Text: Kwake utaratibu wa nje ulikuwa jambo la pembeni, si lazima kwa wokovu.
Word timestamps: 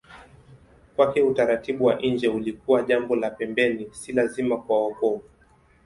Kwake 0.95 1.21
utaratibu 1.21 1.85
wa 1.85 1.95
nje 2.01 2.27
ulikuwa 2.27 2.81
jambo 2.83 3.15
la 3.15 3.29
pembeni, 3.29 3.87
si 3.93 4.11
lazima 4.13 4.57
kwa 4.57 4.79
wokovu. 4.79 5.23